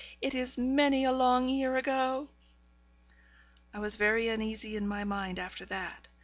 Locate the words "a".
1.05-1.11